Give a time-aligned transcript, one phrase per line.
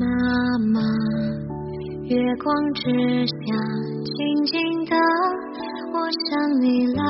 [0.00, 0.06] 妈
[0.72, 0.80] 妈，
[2.08, 2.80] 月光之
[3.26, 3.34] 下，
[4.02, 4.96] 静静的，
[5.92, 6.28] 我想
[6.62, 7.02] 你啦，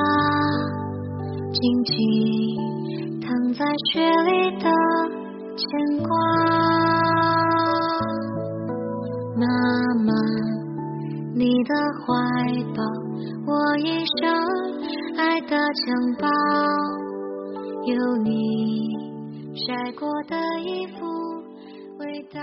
[1.52, 1.94] 静静
[3.20, 4.68] 躺在雪里的
[5.54, 5.62] 牵
[6.02, 6.10] 挂。
[9.36, 9.46] 妈
[10.04, 10.12] 妈，
[11.36, 12.08] 你的怀
[12.74, 12.82] 抱，
[13.46, 14.26] 我一生
[15.16, 15.86] 爱的襁
[16.18, 16.26] 褓，
[17.86, 18.28] 有你
[19.54, 20.34] 晒过的
[20.64, 21.19] 衣服。
[22.32, 22.38] Hello，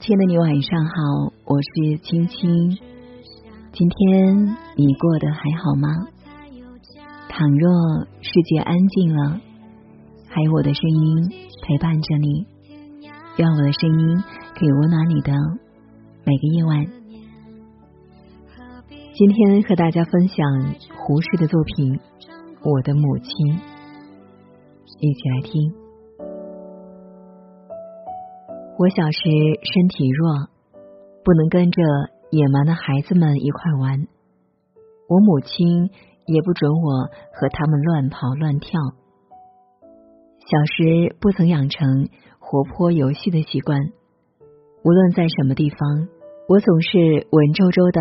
[0.00, 0.92] 亲爱的你，晚上好，
[1.44, 2.76] 我是青青。
[3.72, 5.88] 今天你过得还好吗？
[7.28, 9.40] 倘若世界安静了，
[10.28, 11.30] 还有我的声音
[11.62, 12.44] 陪伴着你，
[13.36, 14.24] 愿我的声音
[14.56, 15.32] 可以温暖你的
[16.24, 16.84] 每个夜晚。
[19.14, 21.94] 今天和大家分享胡适的作品
[22.64, 23.28] 《我的母亲》，
[24.98, 25.79] 一起来听。
[28.80, 29.20] 我小时
[29.60, 30.48] 身体弱，
[31.22, 31.82] 不能跟着
[32.30, 34.08] 野蛮的孩子们一块玩。
[35.06, 35.90] 我母亲
[36.24, 38.80] 也不准我和他们乱跑乱跳。
[40.48, 43.78] 小时不曾养成活泼游戏的习惯，
[44.82, 46.08] 无论在什么地方，
[46.48, 48.00] 我总是文绉绉的，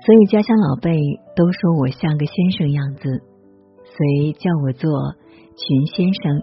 [0.00, 0.96] 所以家乡老辈
[1.36, 3.20] 都说我像个先生样子，
[3.84, 4.88] 遂叫我做
[5.52, 6.40] 群先生。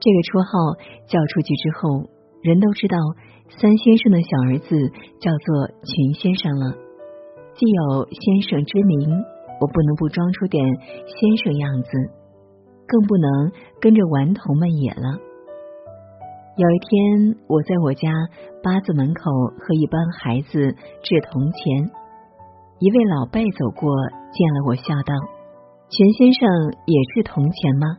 [0.00, 2.13] 这个绰号叫出去之后。
[2.44, 2.98] 人都知道
[3.56, 4.76] 三先生的小儿子
[5.18, 6.76] 叫做群先生了，
[7.56, 9.08] 既有先生之名，
[9.62, 10.62] 我不能不装出点
[11.08, 11.88] 先生样子，
[12.86, 13.50] 更不能
[13.80, 15.16] 跟着顽童们野了。
[16.58, 18.12] 有一天，我在我家
[18.62, 19.30] 八字门口
[19.64, 21.90] 和一帮孩子掷铜钱，
[22.78, 23.88] 一位老辈走过，
[24.36, 25.14] 见了我，笑道
[25.88, 26.46] ：“群先生
[26.84, 27.96] 也是铜钱吗？”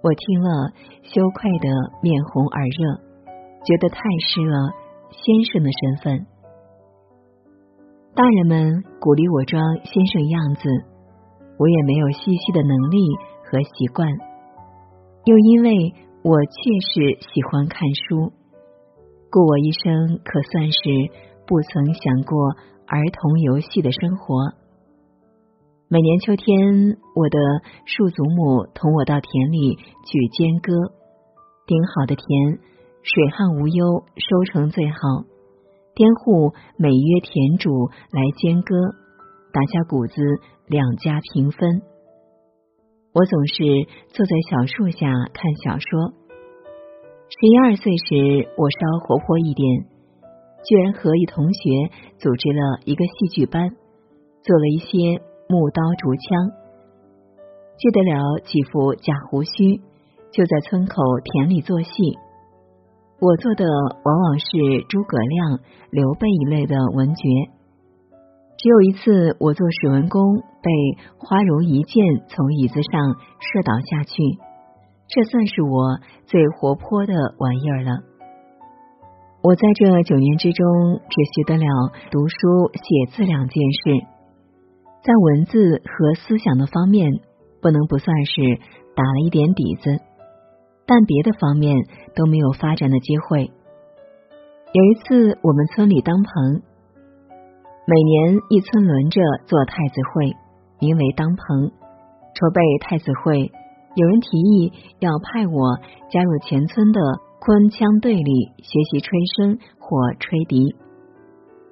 [0.00, 0.72] 我听了，
[1.02, 1.68] 羞愧的
[2.00, 3.03] 面红耳热。
[3.64, 4.72] 觉得太失了
[5.10, 6.26] 先生的身份，
[8.14, 10.68] 大人们鼓励我装先生样子，
[11.58, 12.98] 我也没有细细的能力
[13.44, 14.06] 和习惯，
[15.24, 18.32] 又因为我确实喜欢看书，
[19.30, 20.78] 故我一生可算是
[21.46, 22.50] 不曾想过
[22.86, 24.52] 儿童游戏的生活。
[25.88, 27.38] 每年秋天，我的
[27.86, 30.92] 庶祖母同我到田里去间割，
[31.66, 32.73] 顶好的田。
[33.04, 34.96] 水旱无忧，收成最好。
[35.94, 38.74] 佃户每约田主来兼割，
[39.52, 40.14] 打下谷子，
[40.66, 41.82] 两家平分。
[43.12, 43.62] 我总是
[44.08, 46.14] 坐在小树下看小说。
[47.28, 49.84] 十一二岁时，我稍活泼一点，
[50.64, 51.60] 居然和一同学
[52.16, 53.68] 组织了一个戏剧班，
[54.42, 56.50] 做了一些木刀竹枪，
[57.76, 59.82] 借得了几副假胡须，
[60.32, 61.92] 就在村口田里做戏。
[63.20, 63.64] 我做的
[64.04, 64.46] 往往是
[64.88, 65.60] 诸葛亮、
[65.90, 67.22] 刘备一类的文角。
[68.56, 70.70] 只有一次，我做史文恭，被
[71.18, 74.22] 花荣一箭从椅子上射倒下去，
[75.08, 77.90] 这算是我最活泼的玩意儿了。
[79.42, 80.66] 我在这九年之中，
[81.08, 81.66] 只学得了
[82.10, 84.06] 读书写字两件事，
[85.02, 87.12] 在文字和思想的方面，
[87.60, 88.40] 不能不算是
[88.96, 90.00] 打了一点底子。
[90.86, 91.76] 但别的方面
[92.14, 93.50] 都没有发展的机会。
[94.72, 96.62] 有一次，我们村里当棚，
[97.86, 100.32] 每年一村轮着做太子会，
[100.80, 101.70] 名为当棚。
[102.34, 103.50] 筹备太子会，
[103.94, 105.78] 有人提议要派我
[106.10, 107.00] 加入前村的
[107.40, 110.74] 昆腔队里学习吹笙或吹笛。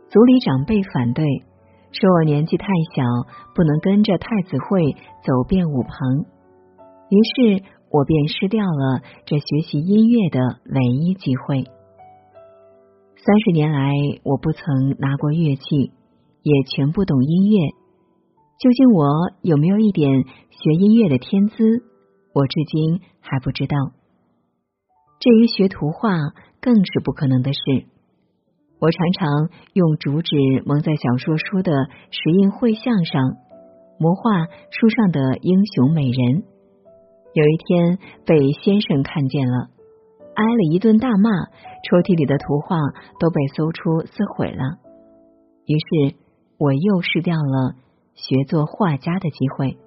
[0.08, 1.26] 族里长辈反对，
[1.90, 3.02] 说我年纪太小，
[3.54, 6.24] 不能跟着太子会走遍五棚。
[7.10, 7.18] 于
[7.58, 7.64] 是。
[7.92, 11.64] 我便失掉了这学习音乐的唯一机会。
[13.24, 13.92] 三十年来，
[14.24, 15.92] 我不曾拿过乐器，
[16.42, 17.58] 也全不懂音乐。
[18.58, 19.06] 究竟我
[19.42, 20.10] 有没有一点
[20.50, 21.84] 学音乐的天资，
[22.32, 23.76] 我至今还不知道。
[25.20, 26.10] 至于学图画，
[26.60, 27.60] 更是不可能的事。
[28.80, 31.72] 我常常用竹纸蒙在小说书的
[32.10, 33.36] 石印绘像上，
[34.00, 36.42] 模画书上的英雄美人。
[37.34, 39.70] 有一天被先生看见了，
[40.34, 41.30] 挨了一顿大骂，
[41.88, 42.76] 抽屉里的图画
[43.18, 44.76] 都被搜出撕毁了。
[45.64, 46.16] 于是
[46.58, 47.72] 我又失掉了
[48.12, 49.78] 学做画家的机会。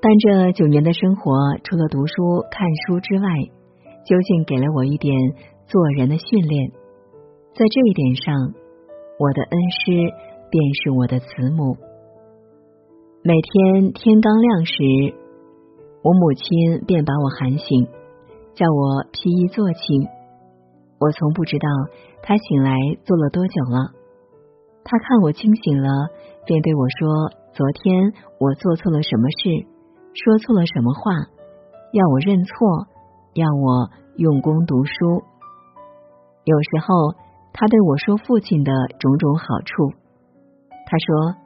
[0.00, 1.34] 但这九年的生活，
[1.64, 3.26] 除了读书看书之外，
[4.06, 5.12] 究竟给了我一点
[5.66, 6.70] 做人的训练。
[7.58, 8.54] 在这一点上，
[9.18, 10.14] 我的恩师
[10.48, 11.76] 便是我的慈母。
[13.24, 15.18] 每天天刚亮时。
[16.02, 17.86] 我母亲便把我喊醒，
[18.54, 19.80] 叫我披衣坐起。
[20.98, 21.68] 我从不知道
[22.22, 22.74] 他醒来
[23.04, 23.92] 坐了多久了。
[24.82, 26.08] 他看我清醒了，
[26.46, 29.66] 便对我说：“昨天我做错了什么事，
[30.14, 31.12] 说错了什么话，
[31.92, 32.86] 要我认错，
[33.34, 35.22] 要我用功读书。”
[36.44, 37.14] 有时候，
[37.52, 39.92] 他对我说父亲的种种好处。
[40.86, 41.36] 他说：“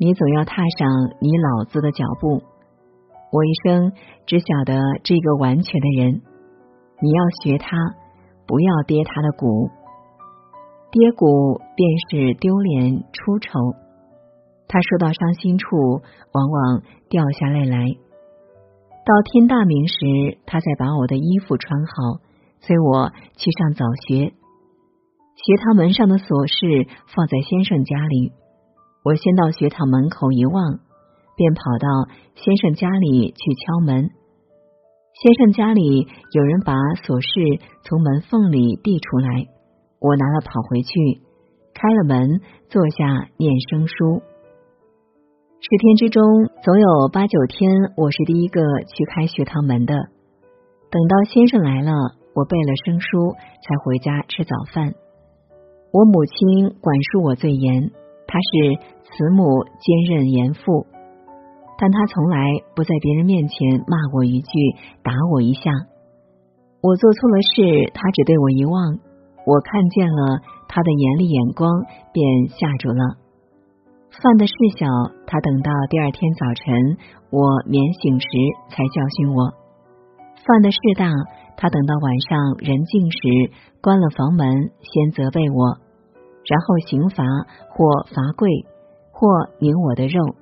[0.00, 0.88] 你总要踏上
[1.20, 2.42] 你老子的脚步。
[3.34, 3.90] 我一生
[4.26, 6.22] 只晓得这个完全的人，
[7.02, 7.76] 你要学他，
[8.46, 9.70] 不要跌他的骨。
[10.92, 13.50] 跌骨便是丢脸出丑。
[14.68, 15.66] 他说到伤心处，
[16.30, 17.88] 往往掉下泪来。
[19.04, 22.20] 到天大明时，他才把我的衣服穿好。”
[22.62, 24.32] 催我去上早学，
[25.34, 28.32] 学堂门上的锁匙放在先生家里。
[29.02, 30.78] 我先到学堂门口一望，
[31.36, 31.86] 便跑到
[32.34, 34.10] 先生家里去敲门。
[35.22, 39.46] 先生家里有人把琐事从门缝里递出来，
[40.00, 41.22] 我拿了跑回去，
[41.74, 44.22] 开了门，坐下念生书。
[45.60, 46.22] 十天之中，
[46.62, 49.94] 总有八九天我是第一个去开学堂门的。
[50.90, 51.92] 等到先生来了。
[52.36, 53.30] 我背了生书，
[53.62, 54.92] 才回家吃早饭。
[55.92, 57.92] 我母亲管束我最严，
[58.26, 60.84] 她是慈母兼任严父，
[61.78, 62.38] 但他从来
[62.74, 64.52] 不在别人面前骂我一句，
[65.02, 65.70] 打我一下。
[66.80, 68.98] 我做错了事，他只对我一望，
[69.46, 71.68] 我看见了他的严厉眼光，
[72.12, 73.16] 便吓住了。
[74.22, 74.86] 犯的事小，
[75.26, 76.96] 他等到第二天早晨
[77.30, 78.28] 我免醒时
[78.70, 79.50] 才教训我；
[80.46, 81.08] 犯的事大。
[81.56, 83.18] 他等到晚上人静时，
[83.80, 85.78] 关了房门，先责备我，
[86.44, 87.24] 然后刑罚
[87.70, 88.50] 或罚跪，
[89.12, 89.28] 或
[89.60, 90.34] 拧我的肉。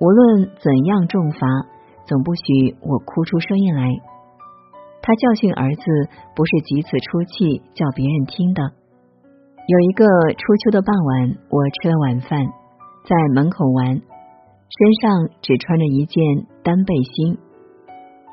[0.00, 1.46] 无论怎样重罚，
[2.06, 3.88] 总不许我哭出声音来。
[5.02, 5.82] 他教训儿子，
[6.36, 8.62] 不是急此出气叫别人听的。
[9.66, 10.04] 有一个
[10.34, 12.46] 初秋的傍晚，我吃了晚饭，
[13.04, 17.38] 在门口玩，身上只穿着一件单背心。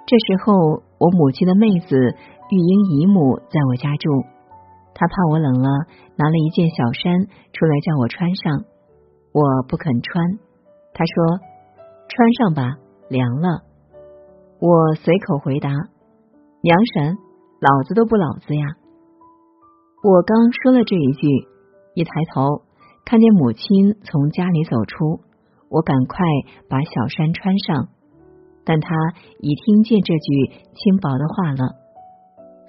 [0.06, 0.84] 这时候。
[0.98, 4.10] 我母亲的妹子玉英姨母在我家住，
[4.96, 5.70] 她怕我冷了，
[6.16, 8.64] 拿了一件小衫出来叫我穿上，
[9.34, 10.40] 我不肯穿。
[10.94, 11.14] 她说
[12.08, 12.78] ：“穿上吧，
[13.10, 13.64] 凉了。”
[14.60, 15.70] 我随口回答
[16.62, 17.18] ：“娘神，
[17.60, 18.66] 老子都不老子呀！”
[20.04, 21.28] 我刚说了这一句，
[21.94, 22.62] 一抬头
[23.06, 25.20] 看见母亲从家里走出，
[25.70, 26.18] 我赶快
[26.70, 27.90] 把小衫穿上。
[28.64, 28.96] 但他
[29.40, 31.76] 已听见这句轻薄的话了。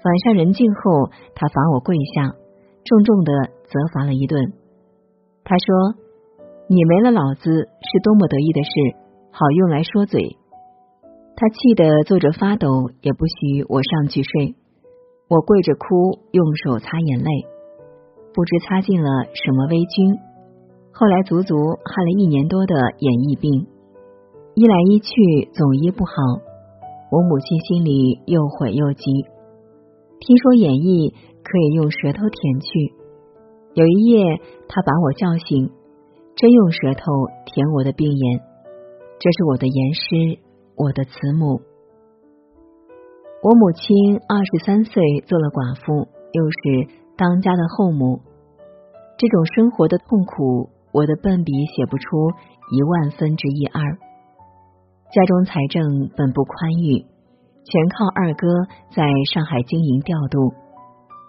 [0.03, 2.35] 晚上人静后，他罚我跪下，
[2.85, 3.33] 重重的
[3.65, 4.53] 责罚了一顿。
[5.43, 5.99] 他说
[6.69, 8.69] ：“你没了老子是多么得意的事，
[9.37, 10.37] 好用来说嘴。”
[11.37, 14.55] 他气得坐着发抖，也不许我上去睡。
[15.29, 17.29] 我跪着哭，用手擦眼泪，
[18.33, 20.17] 不知擦进了什么微菌。
[20.91, 21.53] 后来足足
[21.85, 23.67] 害了一年多的眼翳病。
[24.55, 26.13] 医来医去，总医不好。
[27.11, 29.05] 我母亲心里又悔又急。
[30.19, 31.13] 听说眼翳
[31.43, 32.93] 可以用舌头舔去，
[33.75, 35.69] 有一夜，她把我叫醒，
[36.35, 37.05] 真用舌头
[37.45, 38.41] 舔我的病眼。
[39.19, 40.39] 这是我的严师，
[40.75, 41.59] 我的慈母。
[43.41, 48.21] 我母亲二十三岁做了寡妇，又是当家的后母，
[49.17, 52.29] 这种生活的痛苦，我的笨笔写不出
[52.69, 53.81] 一万分之一二。
[55.09, 57.01] 家中财政本不宽裕，
[57.65, 58.47] 全靠二哥
[58.93, 59.01] 在
[59.33, 60.53] 上海经营调度。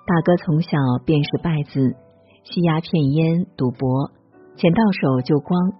[0.04, 0.76] 大哥从小
[1.06, 1.96] 便是败子，
[2.44, 4.12] 吸鸦片烟、赌博，
[4.56, 5.72] 钱到手就光，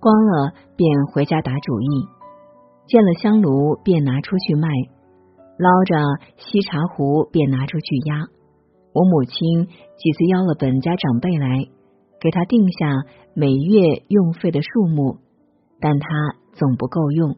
[0.00, 2.06] 光了便回家打主意。
[2.86, 4.68] 见了香炉便拿出去卖，
[5.58, 5.96] 捞着
[6.36, 8.26] 锡茶壶便拿出去压。
[8.92, 11.68] 我母亲几次邀了本家长辈来，
[12.20, 12.86] 给他定下
[13.34, 15.18] 每月用费的数目，
[15.80, 16.08] 但他。
[16.58, 17.36] 总不够用，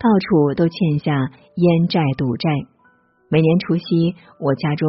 [0.00, 1.12] 到处都欠下
[1.56, 2.48] 烟债赌债。
[3.28, 4.88] 每年除夕，我家中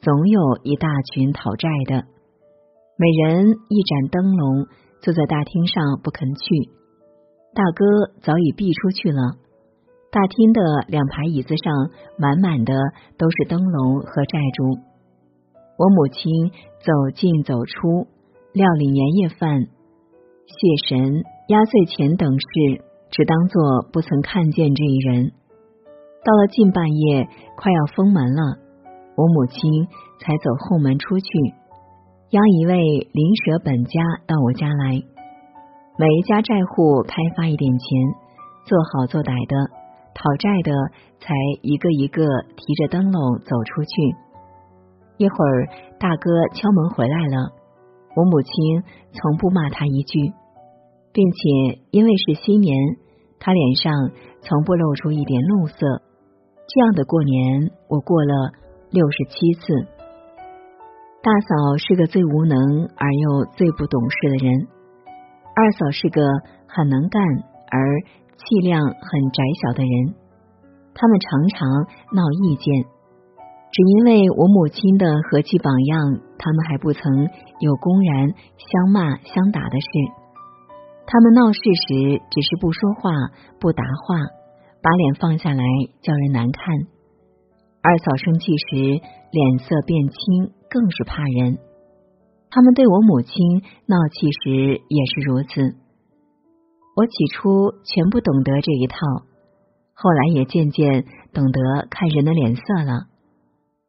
[0.00, 2.02] 总有一大群讨债的，
[2.98, 4.66] 每人一盏灯笼，
[5.02, 6.70] 坐在大厅上不肯去。
[7.52, 7.84] 大哥
[8.22, 9.36] 早已避出去了，
[10.10, 11.74] 大厅的两排椅子上
[12.16, 12.72] 满满的
[13.18, 14.80] 都是灯笼和债主。
[15.76, 18.06] 我母亲走进走出，
[18.54, 19.66] 料理年夜饭，
[20.46, 21.24] 谢神。
[21.48, 25.32] 压岁钱等事，只当做不曾看见这一人。
[26.24, 28.58] 到了近半夜，快要封门了，
[29.16, 29.60] 我母亲
[30.20, 31.26] 才走后门出去，
[32.32, 32.74] 邀一位
[33.12, 34.92] 邻舍本家到我家来。
[35.98, 37.84] 每一家债户开发一点钱，
[38.64, 39.68] 做好做歹的，
[40.16, 40.72] 讨债的
[41.20, 42.24] 才一个一个
[42.56, 44.16] 提着灯笼走出去。
[45.18, 45.68] 一会儿，
[46.00, 47.52] 大哥敲门回来了，
[48.16, 48.80] 我母亲
[49.12, 50.32] 从不骂他一句，
[51.12, 52.96] 并且因为是新年，
[53.40, 53.92] 他脸上
[54.40, 55.76] 从不露出一点怒色。
[55.76, 58.56] 这样的过年，我过了
[58.88, 60.00] 六十七次。
[61.22, 62.58] 大嫂是个最无能
[62.96, 64.66] 而又最不懂事的人，
[65.54, 66.20] 二嫂是个
[66.66, 67.22] 很能干
[67.70, 67.78] 而
[68.34, 70.14] 气量很窄小的人，
[70.92, 71.68] 他们常常
[72.10, 72.82] 闹意见。
[73.70, 77.00] 只因为我母亲的和气榜样，他们还不曾
[77.60, 79.86] 有公然相骂相打的事。
[81.06, 83.10] 他们闹事时只是不说话
[83.60, 84.18] 不答话，
[84.82, 85.62] 把脸放下来
[86.02, 86.66] 叫人难看。
[87.80, 88.76] 二嫂生气时
[89.30, 91.58] 脸色变青，更是怕人。
[92.48, 95.76] 他们对我母亲闹气时也是如此。
[96.96, 98.96] 我起初全不懂得这一套，
[99.92, 103.06] 后来也渐渐懂得看人的脸色了。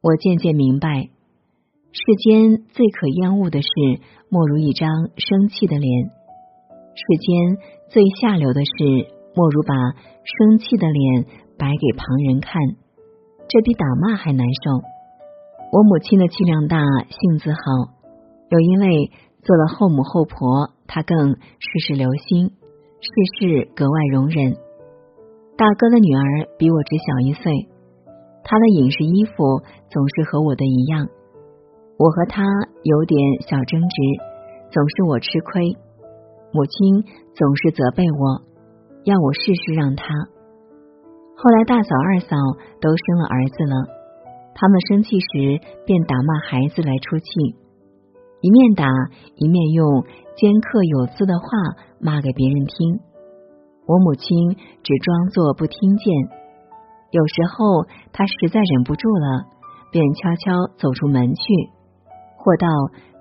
[0.01, 1.09] 我渐渐明白，
[1.91, 3.69] 世间最可厌恶的事，
[4.29, 6.07] 莫如一张生气的脸；
[6.95, 7.57] 世间
[7.89, 8.71] 最下流的事，
[9.35, 9.73] 莫如把
[10.23, 11.25] 生气的脸
[11.57, 12.61] 摆给旁人看，
[13.49, 14.92] 这比打骂还难受。
[15.73, 16.77] 我母亲的气量大，
[17.09, 17.57] 性子好，
[18.49, 19.09] 又因为
[19.41, 22.45] 做了后母后婆，她更事事留心，
[23.01, 24.53] 事事格外容忍。
[25.57, 27.51] 大哥的女儿比我只小一岁。
[28.43, 29.33] 她的饮食衣服
[29.89, 31.07] 总是和我的一样，
[31.97, 32.43] 我和她
[32.83, 33.97] 有点小争执，
[34.69, 35.73] 总是我吃亏，
[36.53, 37.01] 母亲
[37.33, 38.45] 总是责备我，
[39.05, 40.05] 要我事事让他。
[41.33, 42.37] 后来大嫂二嫂
[42.79, 44.02] 都生了儿子了，
[44.55, 47.55] 他们生气时便打骂孩子来出气，
[48.41, 48.87] 一面打
[49.35, 50.03] 一面用
[50.35, 51.47] 尖刻有字的话
[51.99, 52.99] 骂给别人听，
[53.87, 56.13] 我母亲只装作不听见。
[57.11, 59.45] 有时候他实在忍不住了，
[59.91, 61.43] 便悄悄走出门去，
[62.37, 62.67] 或到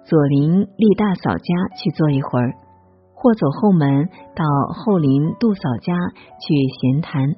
[0.05, 2.55] 左邻厉大嫂家去坐一会儿，
[3.15, 5.95] 或走后门到后邻杜嫂家
[6.41, 7.37] 去闲谈。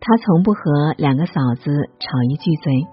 [0.00, 2.86] 他从不和两个嫂子吵一句嘴。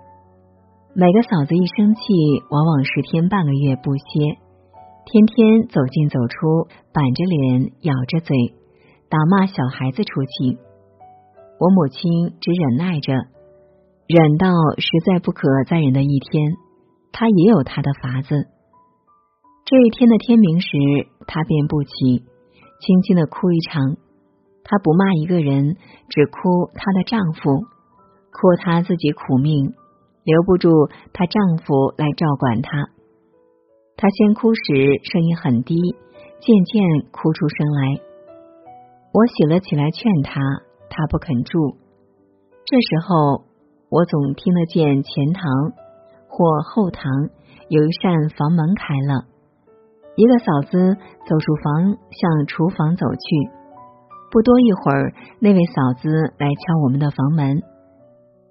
[0.98, 2.02] 每个嫂子一生气，
[2.50, 4.40] 往往十天半个月不歇，
[5.04, 8.56] 天天走进走出，板着脸，咬着嘴，
[9.10, 10.58] 打骂小孩子出气。
[11.60, 13.12] 我母亲只忍耐着，
[14.08, 14.48] 忍到
[14.78, 16.56] 实在不可再忍的一天，
[17.12, 18.48] 她也有她的法子。
[19.66, 20.70] 这一天的天明时，
[21.28, 22.24] 她便不起，
[22.80, 23.98] 轻轻的哭一场。
[24.64, 25.76] 她不骂一个人，
[26.08, 27.68] 只哭她的丈夫，
[28.32, 29.74] 哭她自己苦命，
[30.26, 30.70] 留不住
[31.14, 32.90] 她丈夫来照管她。
[33.96, 34.62] 她先哭时
[35.04, 35.80] 声音很低，
[36.42, 38.02] 渐渐哭出声来。
[39.14, 40.42] 我醒了起来，劝她。
[40.90, 41.78] 她不肯住，
[42.66, 43.44] 这时候
[43.90, 45.44] 我总听得见前堂
[46.28, 47.04] 或后堂
[47.68, 49.26] 有一扇房门开了，
[50.16, 50.96] 一个嫂子
[51.28, 53.52] 走出房向厨房走去。
[54.32, 57.62] 不多一会儿，那位嫂子来敲我们的房门，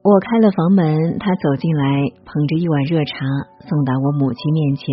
[0.05, 1.83] 我开了房门，他走进来，
[2.27, 3.17] 捧着一碗热茶
[3.67, 4.85] 送到我母亲面前，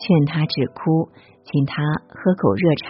[0.00, 1.12] 劝她止哭，
[1.44, 2.88] 请她喝口热茶。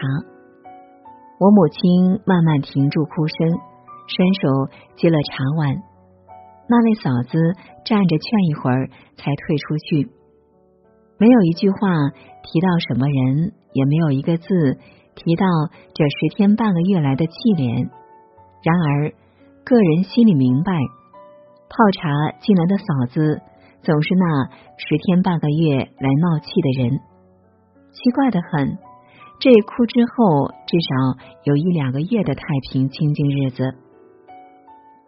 [1.40, 3.59] 我母亲慢慢停住哭声。
[4.07, 5.75] 伸手接了茶碗，
[6.69, 7.38] 那位嫂子
[7.85, 10.11] 站着劝一会儿，才退出去。
[11.19, 11.78] 没有一句话
[12.42, 14.47] 提到什么人，也没有一个字
[15.14, 15.47] 提到
[15.95, 17.90] 这十天半个月来的气脸。
[18.62, 19.12] 然而，
[19.64, 20.73] 个人心里明白，
[21.71, 23.41] 泡茶进来的嫂子
[23.83, 26.99] 总是那十天半个月来闹气的人。
[27.93, 28.77] 奇怪的很，
[29.39, 30.91] 这哭之后，至少
[31.45, 33.62] 有一两个月的太平清静日子。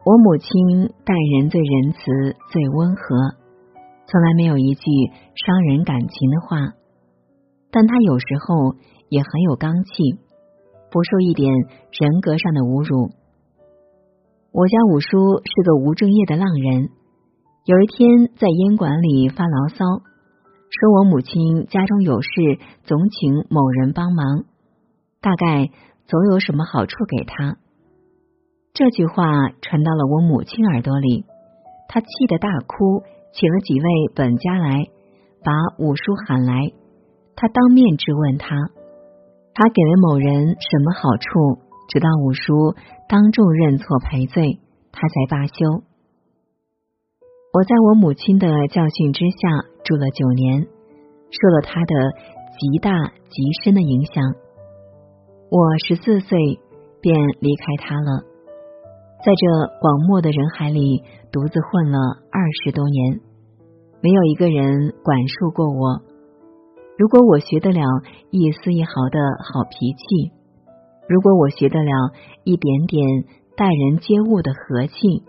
[0.05, 1.99] 我母亲待人最仁慈、
[2.53, 3.35] 最温和，
[4.07, 4.85] 从来没有一句
[5.35, 6.75] 伤人感情的话。
[7.71, 8.77] 但她有时候
[9.09, 9.91] 也很有刚气，
[10.91, 13.11] 不受一点人格上的侮辱。
[14.55, 15.09] 我家五叔
[15.47, 16.91] 是个无正业的浪人，
[17.65, 22.29] 有一天在烟馆里发牢骚，说我母亲家中有事，
[22.85, 24.45] 总请某人帮忙，
[25.23, 25.71] 大概
[26.05, 27.57] 总有什么好处给他。
[28.75, 29.25] 这句话
[29.63, 31.25] 传到了我母亲耳朵里，
[31.89, 34.85] 她气得大哭，请了几位本家来，
[35.43, 36.73] 把五叔喊来，
[37.37, 38.55] 他当面质问他，
[39.55, 42.75] 他给了某人什么好处，直到五叔
[43.13, 44.59] 当众认错赔罪，
[44.91, 45.53] 他才罢休。
[47.53, 49.37] 我在我母亲的教训之下
[49.85, 51.95] 住了九年，受了他的
[52.59, 52.91] 极大
[53.29, 54.25] 极深的影响。
[55.51, 56.39] 我十四岁
[57.03, 58.23] 便离开他了。
[59.23, 61.99] 在这广漠的人海里独自混了
[62.31, 63.21] 二十多年，
[64.01, 66.01] 没有一个人管束过我。
[66.97, 67.83] 如果我学得了
[68.31, 70.33] 一丝一毫的好脾气，
[71.13, 71.93] 如果我学得了
[72.43, 73.07] 一点点
[73.55, 75.23] 待人接物的和气，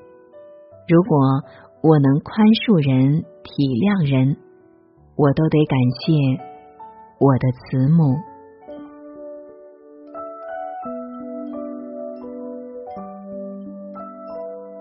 [0.88, 1.44] 如果
[1.82, 3.52] 我能宽恕人、体
[3.84, 4.38] 谅人，
[5.18, 6.40] 我都得感谢
[7.20, 8.16] 我的慈母。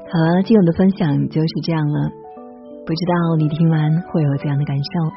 [0.06, 2.12] 好了，今晚的分享就是这样了。
[2.86, 5.10] 不知道你听完会有怎样的感受？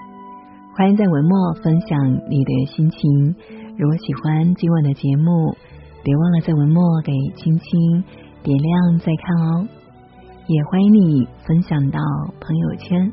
[0.76, 3.36] 欢迎在文末分享你的心情。
[3.78, 5.56] 如果喜欢今晚的节目，
[6.06, 8.04] 别忘了在文末给青青
[8.44, 9.68] 点亮再看哦。
[10.46, 12.00] 也欢迎你分享到
[12.40, 13.12] 朋友圈。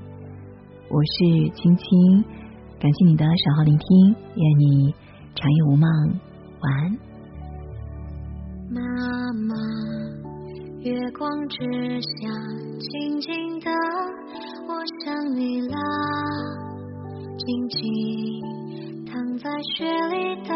[0.91, 2.23] 我是青青，
[2.79, 4.95] 感谢你的守候聆听，愿你
[5.35, 5.89] 长夜无梦，
[6.61, 6.99] 晚安。
[8.69, 8.83] 妈
[9.49, 9.57] 妈。
[10.83, 11.57] 月光之
[12.03, 12.29] 下，
[12.79, 13.71] 静静的，
[14.69, 15.79] 我想你啦。
[17.39, 17.81] 静静
[19.07, 20.51] 躺在雪里的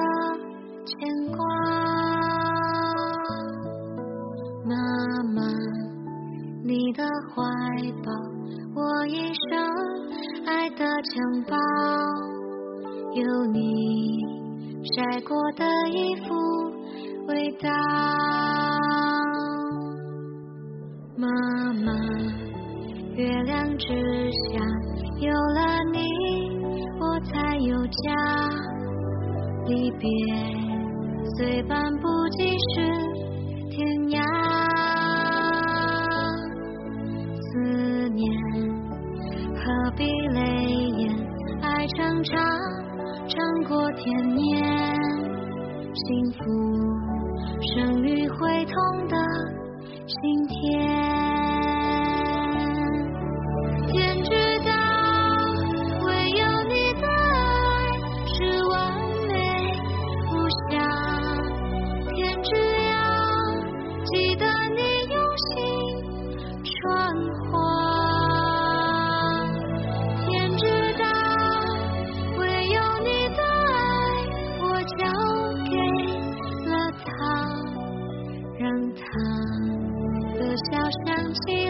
[0.84, 2.15] 牵挂。
[4.68, 4.74] 妈
[5.32, 5.42] 妈，
[6.64, 7.40] 你的怀
[8.02, 8.10] 抱，
[8.74, 9.62] 我一生
[10.44, 11.56] 爱的襁褓。
[13.14, 13.60] 有你
[14.82, 16.34] 晒过的衣服，
[17.28, 17.70] 味道。
[21.16, 21.28] 妈
[21.84, 21.92] 妈，
[23.14, 23.86] 月亮之
[24.32, 24.58] 下
[25.20, 26.00] 有了你，
[27.00, 28.02] 我才有家。
[29.66, 30.08] 离别
[31.36, 32.82] 虽半步即是
[33.70, 34.22] 天涯，
[42.28, 42.42] 长，
[43.28, 44.64] 长过天年，
[45.94, 46.42] 幸福
[47.74, 48.74] 生于会痛
[49.08, 49.16] 的
[50.08, 51.25] 心田。
[81.44, 81.65] see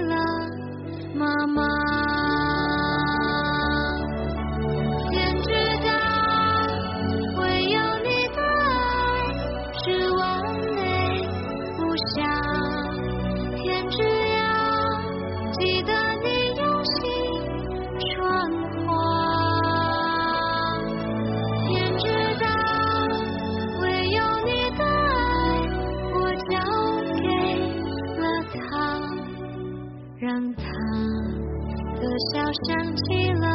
[32.00, 32.02] 的
[32.32, 32.34] 笑。
[32.66, 33.46] 想起了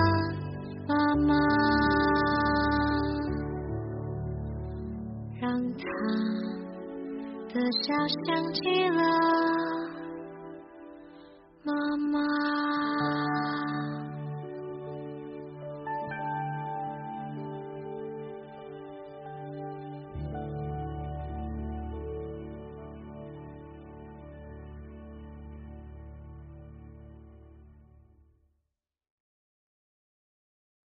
[0.87, 0.93] 妈
[1.27, 1.29] 妈，
[5.41, 5.83] 让他
[7.51, 7.87] 的笑
[8.25, 9.70] 想起了。